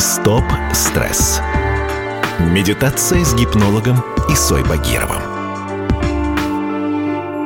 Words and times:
Стоп 0.00 0.44
стресс. 0.72 1.42
Медитация 2.38 3.22
с 3.22 3.34
гипнологом 3.34 4.02
Исой 4.30 4.64
Багировым. 4.64 5.20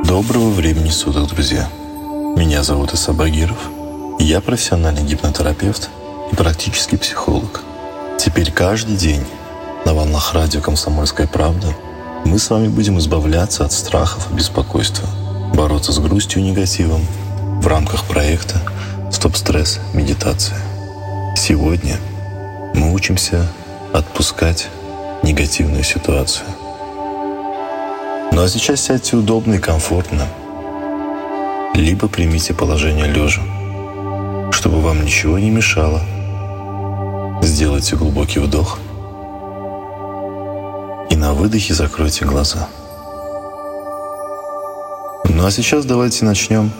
Доброго 0.05 0.51
времени 0.51 0.91
суток, 0.91 1.27
друзья. 1.31 1.69
Меня 2.37 2.63
зовут 2.63 2.93
Иса 2.93 3.13
Багиров. 3.13 3.59
Я 4.21 4.41
профессиональный 4.41 5.03
гипнотерапевт 5.03 5.91
и 6.31 6.37
практический 6.37 6.97
психолог. 6.97 7.63
Теперь 8.21 8.53
каждый 8.53 8.95
день 8.95 9.25
на 9.85 9.93
волнах 9.93 10.33
радио 10.33 10.61
«Комсомольская 10.61 11.27
правда» 11.27 11.75
мы 12.25 12.39
с 12.39 12.51
вами 12.51 12.69
будем 12.69 13.01
избавляться 13.01 13.65
от 13.65 13.73
страхов 13.73 14.31
и 14.31 14.35
беспокойства, 14.35 15.09
бороться 15.53 15.91
с 15.91 15.99
грустью 15.99 16.41
и 16.41 16.51
негативом 16.51 17.05
в 17.61 17.67
рамках 17.67 18.05
проекта 18.05 18.61
«Стоп-стресс. 19.11 19.81
Медитация». 19.93 20.57
Сегодня 21.37 21.99
мы 22.75 22.93
учимся 22.93 23.47
отпускать 23.93 24.69
негативную 25.23 25.85
ситуацию. 25.85 26.47
Ну 28.33 28.43
а 28.43 28.49
сейчас 28.49 28.83
сядьте 28.83 29.17
удобно 29.17 29.55
и 29.55 29.59
комфортно. 29.59 30.27
Либо 31.75 32.09
примите 32.09 32.53
положение 32.53 33.07
лежа, 33.07 33.43
чтобы 34.53 34.81
вам 34.81 35.05
ничего 35.05 35.39
не 35.39 35.51
мешало. 35.51 36.01
Сделайте 37.43 37.97
глубокий 37.97 38.41
вдох 38.41 38.79
и 41.11 41.17
на 41.17 41.33
выдохе 41.33 41.75
закройте 41.75 42.25
глаза. 42.25 42.69
Ну 45.25 45.47
а 45.47 45.51
сейчас 45.51 45.85
давайте 45.85 46.25
начнем 46.25 46.71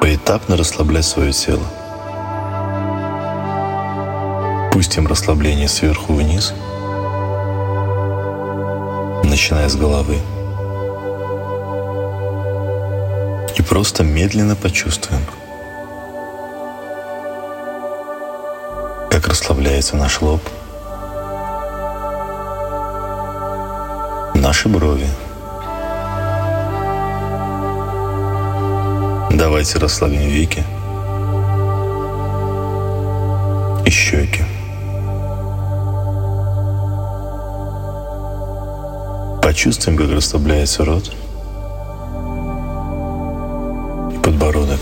поэтапно 0.00 0.56
расслаблять 0.56 1.04
свое 1.04 1.32
тело. 1.32 1.66
Пустим 4.80 5.06
расслабление 5.06 5.68
сверху 5.68 6.14
вниз, 6.14 6.54
начиная 9.24 9.68
с 9.68 9.76
головы. 9.76 10.16
И 13.58 13.60
просто 13.60 14.04
медленно 14.04 14.56
почувствуем, 14.56 15.20
как 19.10 19.28
расслабляется 19.28 19.96
наш 19.96 20.22
лоб, 20.22 20.40
наши 24.34 24.66
брови. 24.70 25.10
Давайте 29.30 29.78
расслабим 29.78 30.26
веки 30.26 30.64
и 33.84 33.90
щеки. 33.90 34.42
Почувствуем, 39.50 39.98
как 39.98 40.12
расслабляется 40.12 40.84
рот 40.84 41.10
и 44.14 44.18
подбородок. 44.20 44.78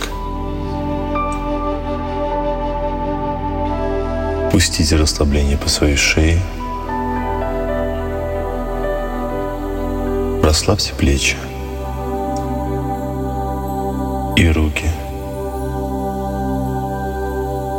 Пустите 4.52 4.96
расслабление 4.96 5.56
по 5.56 5.70
своей 5.70 5.96
шее. 5.96 6.38
Расслабьте 10.42 10.92
плечи 10.92 11.36
и 14.36 14.48
руки 14.50 14.90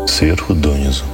сверху 0.07 0.55
донизу. 0.55 1.05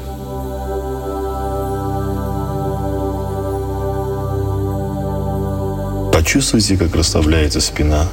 Почувствуйте, 6.26 6.76
как 6.76 6.96
расслабляется 6.96 7.62
спина. 7.62 8.08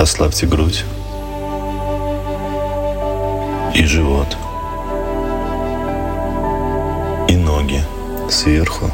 Расслабьте 0.00 0.48
грудь 0.48 0.84
и 3.72 3.84
живот, 3.84 4.36
и 7.28 7.36
ноги 7.36 7.84
сверху 8.28 8.90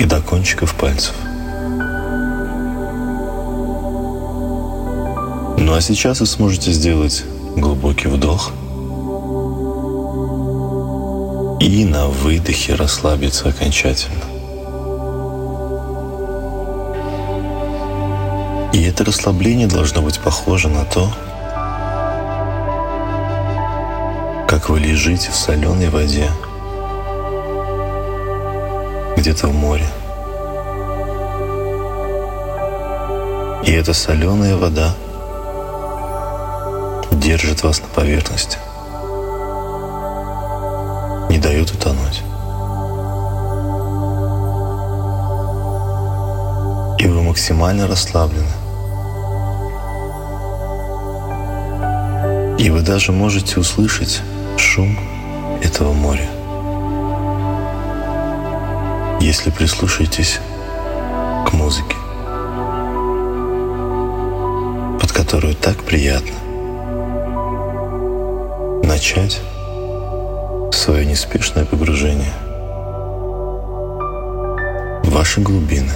и 0.00 0.04
до 0.04 0.20
кончиков 0.20 0.74
пальцев. 0.74 1.14
Ну 5.58 5.72
а 5.72 5.78
сейчас 5.80 6.18
вы 6.18 6.26
сможете 6.26 6.72
сделать 6.72 7.22
глубокий 7.54 8.08
вдох– 8.08 8.50
и 11.62 11.84
на 11.84 12.08
выдохе 12.08 12.74
расслабиться 12.74 13.48
окончательно. 13.48 14.24
И 18.72 18.82
это 18.82 19.04
расслабление 19.04 19.68
должно 19.68 20.02
быть 20.02 20.18
похоже 20.18 20.68
на 20.68 20.84
то, 20.84 21.08
как 24.48 24.68
вы 24.68 24.80
лежите 24.80 25.30
в 25.30 25.36
соленой 25.36 25.88
воде 25.88 26.28
где-то 29.16 29.46
в 29.46 29.54
море. 29.54 29.86
И 33.64 33.70
эта 33.70 33.94
соленая 33.94 34.56
вода 34.56 34.96
держит 37.12 37.62
вас 37.62 37.80
на 37.80 37.86
поверхности– 37.86 38.58
не 41.32 41.38
дает 41.38 41.70
утонуть. 41.70 42.20
И 46.98 47.06
вы 47.06 47.22
максимально 47.22 47.86
расслаблены. 47.88 48.52
И 52.58 52.68
вы 52.68 52.82
даже 52.82 53.12
можете 53.12 53.58
услышать 53.58 54.20
шум 54.58 54.98
этого 55.62 55.94
моря. 55.94 56.28
Если 59.18 59.48
прислушаетесь 59.48 60.38
к 61.46 61.52
музыке, 61.54 61.96
под 65.00 65.10
которую 65.12 65.54
так 65.54 65.82
приятно 65.82 66.34
начать 68.82 69.40
свое 70.82 71.06
неспешное 71.06 71.64
погружение 71.64 72.32
в 75.04 75.10
ваши 75.12 75.40
глубины, 75.40 75.92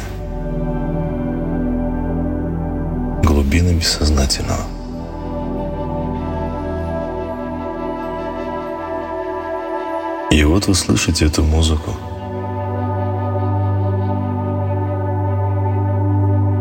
глубины 3.25 3.73
бессознательного. 3.73 4.61
И 10.31 10.45
вот 10.45 10.69
вы 10.69 10.75
слышите 10.77 11.27
эту 11.27 11.43
музыку. 11.43 11.91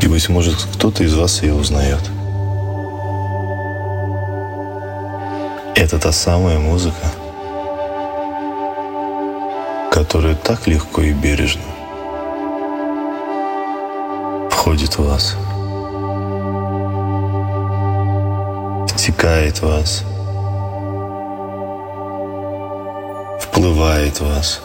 И, 0.01 0.07
быть 0.07 0.29
может, 0.29 0.55
кто-то 0.73 1.03
из 1.03 1.13
вас 1.13 1.43
ее 1.43 1.53
узнает. 1.53 2.01
Это 5.75 5.99
та 5.99 6.11
самая 6.11 6.57
музыка, 6.57 7.05
которая 9.95 10.35
так 10.35 10.67
легко 10.67 11.01
и 11.03 11.13
бережно 11.13 11.61
входит 14.51 14.97
в 14.97 15.07
вас, 15.07 15.37
втекает 18.93 19.59
в 19.59 19.63
вас, 19.63 20.03
вплывает 23.39 24.19
в 24.19 24.27
вас 24.27 24.59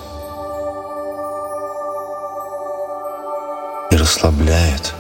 и 3.93 3.97
расслабляет 3.97 4.95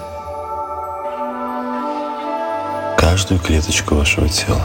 каждую 2.96 3.40
клеточку 3.40 3.96
вашего 3.96 4.28
тела. 4.28 4.62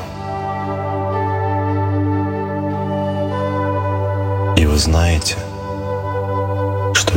И 4.57 4.65
вы 4.67 4.77
знаете– 4.77 5.37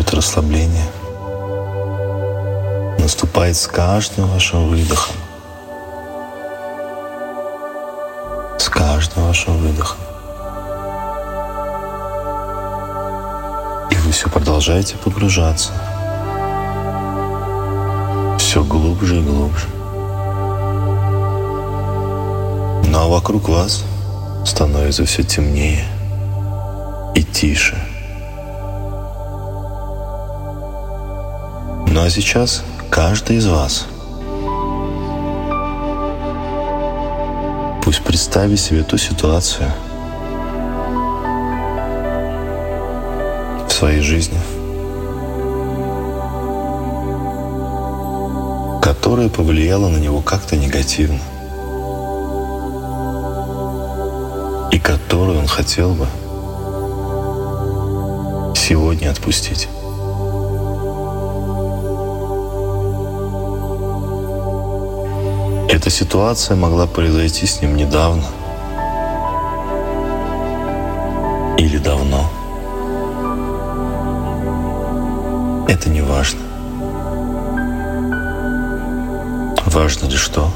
это 0.00 0.16
расслабление 0.16 0.86
наступает 2.98 3.56
с 3.56 3.66
каждым 3.66 4.28
вашим 4.28 4.68
выдохом. 4.68 5.16
С 8.58 8.68
каждым 8.68 9.26
вашим 9.26 9.56
выдохом. 9.58 9.98
И 13.90 13.94
вы 13.96 14.12
все 14.12 14.28
продолжаете 14.28 14.96
погружаться. 14.96 15.72
Все 18.38 18.62
глубже 18.62 19.18
и 19.18 19.22
глубже. 19.22 19.66
Ну 22.84 22.98
а 22.98 23.08
вокруг 23.08 23.48
вас 23.48 23.84
становится 24.44 25.04
все 25.04 25.22
темнее 25.22 25.84
и 27.14 27.24
тише. 27.24 27.76
Ну 31.98 32.04
а 32.04 32.10
сейчас 32.10 32.62
каждый 32.90 33.38
из 33.38 33.46
вас 33.48 33.84
пусть 37.82 38.04
представит 38.04 38.60
себе 38.60 38.84
ту 38.84 38.96
ситуацию 38.96 39.68
в 43.66 43.72
своей 43.72 44.00
жизни, 44.00 44.38
которая 48.80 49.28
повлияла 49.28 49.88
на 49.88 49.98
него 49.98 50.20
как-то 50.20 50.54
негативно– 50.54 51.18
и 54.70 54.78
которую 54.78 55.40
он 55.40 55.48
хотел 55.48 55.94
бы 55.94 56.06
сегодня 58.54 59.10
отпустить. 59.10 59.68
Эта 65.68 65.90
ситуация 65.90 66.56
могла 66.56 66.86
произойти 66.86 67.46
с 67.46 67.60
ним 67.60 67.76
недавно 67.76 68.24
или 71.58 71.78
давно. 71.78 72.30
Это 75.68 75.90
не 75.90 76.00
важно. 76.00 76.40
Важно 79.66 80.06
ли 80.06 80.16
что? 80.16 80.50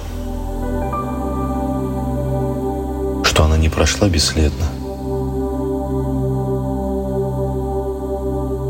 что 3.32 3.44
она 3.44 3.56
не 3.56 3.70
прошла 3.70 4.08
бесследно. 4.10 4.66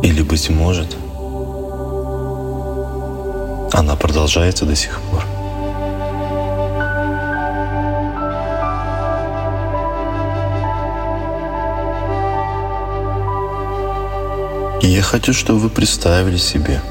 Или, 0.05 0.23
быть 0.23 0.49
может, 0.51 0.97
она 3.73 3.97
продолжается 3.97 4.65
до 4.65 4.77
сих 4.77 5.01
пор. 5.11 5.32
Я 14.83 15.03
хочу, 15.03 15.33
чтобы 15.33 15.61
вы 15.61 15.69
представили 15.71 16.37
себе 16.37 16.83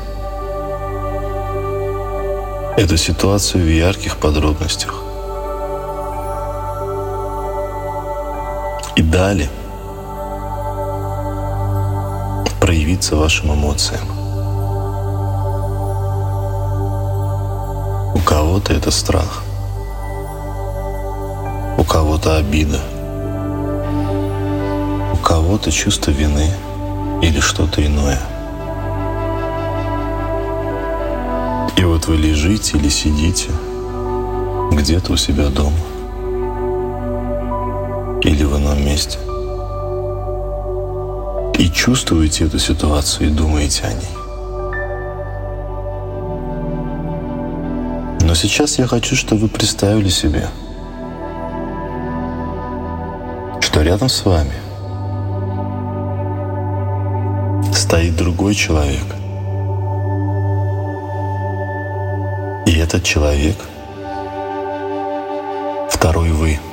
эту 2.77 2.97
ситуацию 2.97 3.63
в 3.63 3.67
ярких 3.67 4.17
подробностях. 4.17 5.01
и 8.95 9.01
дали 9.01 9.49
проявиться 12.59 13.15
вашим 13.15 13.53
эмоциям. 13.53 14.07
У 18.13 18.19
кого-то 18.19 18.73
это 18.73 18.91
страх, 18.91 19.43
у 21.77 21.83
кого-то 21.83 22.37
обида, 22.37 22.79
у 25.13 25.17
кого-то 25.17 25.71
чувство 25.71 26.11
вины 26.11 26.51
или 27.21 27.39
что-то 27.39 27.85
иное. 27.85 28.19
И 31.77 31.83
вот 31.83 32.07
вы 32.07 32.17
лежите 32.17 32.77
или 32.77 32.89
сидите 32.89 33.49
где-то 34.71 35.13
у 35.13 35.17
себя 35.17 35.49
дома 35.49 35.77
или 38.21 38.43
в 38.43 38.57
ином 38.57 38.83
месте. 38.83 39.17
И 41.57 41.69
чувствуете 41.69 42.45
эту 42.45 42.59
ситуацию 42.59 43.29
и 43.29 43.31
думаете 43.31 43.83
о 43.83 43.93
ней. 43.93 44.21
Но 48.27 48.35
сейчас 48.35 48.79
я 48.79 48.87
хочу, 48.87 49.15
чтобы 49.15 49.41
вы 49.41 49.47
представили 49.47 50.09
себе, 50.09 50.47
что 53.61 53.81
рядом 53.81 54.09
с 54.09 54.23
вами 54.25 54.53
стоит 57.91 58.15
другой 58.15 58.55
человек. 58.55 59.03
И 62.65 62.79
этот 62.79 63.03
человек— 63.03 63.57
второй 65.89 66.29
вы— 66.29 66.57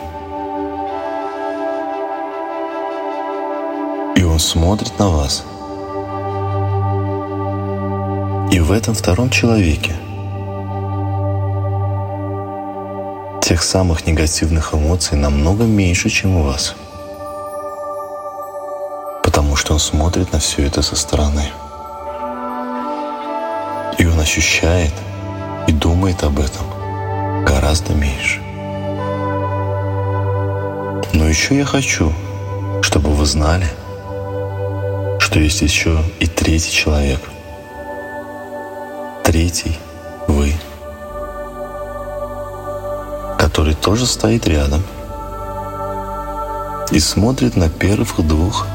Он 4.39 4.41
смотрит 4.41 4.97
на 5.01 5.09
вас. 5.09 5.45
И 8.53 8.61
в 8.61 8.71
этом 8.71 8.95
втором 8.95 9.31
человеке 9.31 9.97
тех 13.43 13.65
самых 13.65 14.07
негативных 14.07 14.75
эмоций 14.75 15.19
намного 15.19 15.65
меньше, 15.65 16.09
чем 16.09 16.37
у 16.37 16.45
вас. 16.45 16.77
Что 19.69 19.75
он 19.75 19.81
смотрит 19.81 20.33
на 20.33 20.39
все 20.39 20.65
это 20.65 20.81
со 20.81 20.97
стороны. 20.97 21.45
И 23.99 24.07
он 24.07 24.19
ощущает 24.19 24.95
и 25.67 25.73
думает 25.73 26.23
об 26.23 26.39
этом 26.39 26.65
гораздо 27.45 27.93
меньше. 27.93 28.41
Но 31.13 31.29
еще 31.29 31.55
я 31.55 31.67
хочу, 31.67 32.15
чтобы 32.81 33.11
вы 33.11 33.27
знали, 33.27 33.69
что 35.19 35.39
есть 35.39 35.61
еще 35.61 36.03
и 36.19 36.27
третий 36.27 36.73
человек. 36.73 37.21
Третий— 39.23 39.79
вы, 40.29 40.55
который 43.39 43.75
тоже 43.75 44.07
стоит 44.07 44.47
рядом 44.47 44.83
и 46.91 46.99
смотрит 46.99 47.55
на 47.55 47.69
первых 47.69 48.27
двух. 48.27 48.67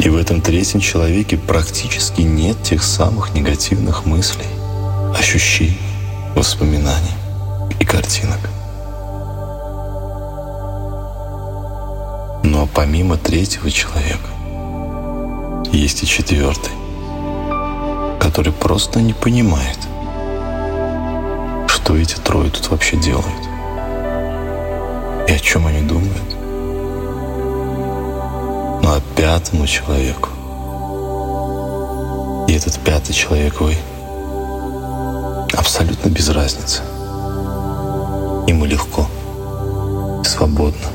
И 0.00 0.08
в 0.08 0.16
этом 0.16 0.40
третьем 0.40 0.80
человеке 0.80 1.36
практически 1.36 2.20
нет 2.22 2.62
тех 2.62 2.82
самых 2.82 3.34
негативных 3.34 4.04
мыслей, 4.04 4.46
ощущений, 5.16 5.78
воспоминаний 6.34 7.14
и 7.80 7.84
картинок. 7.84 8.40
Но 12.42 12.68
помимо 12.74 13.16
третьего 13.16 13.70
человека, 13.70 14.28
есть 15.72 16.02
и 16.02 16.06
четвертый, 16.06 16.72
который 18.20 18.52
просто 18.52 19.00
не 19.00 19.12
понимает, 19.12 19.78
что 21.68 21.96
эти 21.96 22.16
трое 22.16 22.50
тут 22.50 22.68
вообще 22.70 22.96
делают 22.96 23.26
и 25.28 25.32
о 25.32 25.38
чем 25.38 25.66
они 25.66 25.80
думают. 25.80 26.33
Пятому 29.24 29.66
человеку, 29.66 30.28
и 32.46 32.52
этот 32.52 32.78
пятый 32.80 33.14
человек 33.14 33.58
вы, 33.58 33.74
абсолютно 35.54 36.10
без 36.10 36.28
разницы. 36.28 36.82
Ему 38.46 38.66
легко, 38.66 39.06
свободно, 40.26 40.88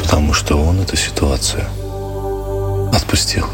потому 0.00 0.32
что 0.32 0.58
он 0.58 0.80
эту 0.80 0.96
ситуацию 0.96 1.64
отпустил. 2.94 3.46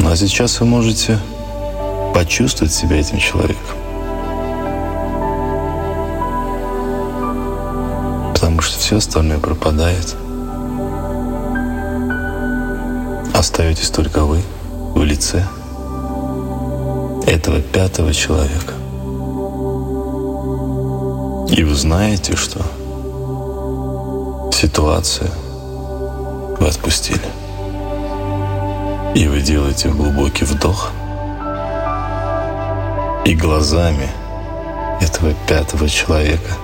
Ну 0.00 0.10
а 0.10 0.16
сейчас 0.16 0.58
вы 0.58 0.66
можете 0.66 1.20
почувствовать 2.12 2.74
себя 2.74 2.96
этим 2.96 3.18
человеком. 3.18 3.76
Потому 8.34 8.60
что 8.60 8.76
все 8.80 8.96
остальное 8.96 9.38
пропадает. 9.38 10.16
Остаетесь 13.34 13.90
только 13.90 14.24
вы 14.24 14.42
в 14.94 15.02
лице 15.02 15.44
этого 17.26 17.60
пятого 17.60 18.12
человека. 18.12 18.74
И 21.50 21.64
вы 21.64 21.74
знаете, 21.74 22.36
что 22.36 22.60
ситуация 24.52 25.30
вы 26.58 26.66
отпустили. 26.66 27.20
И 29.14 29.28
вы 29.28 29.40
делаете 29.40 29.88
глубокий 29.88 30.44
вдох 30.44 30.90
и 33.24 33.34
глазами 33.34 34.08
этого 35.00 35.34
пятого 35.46 35.88
человека 35.88 36.56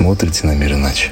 смотрите 0.00 0.46
на 0.46 0.54
мир 0.54 0.72
иначе. 0.72 1.10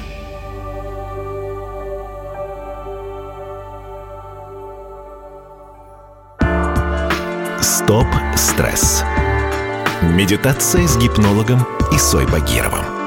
Стоп 7.89 8.05
стресс. 8.35 9.03
Медитация 10.03 10.87
с 10.87 10.95
гипнологом 10.95 11.65
Исой 11.91 12.27
Багировым. 12.27 12.98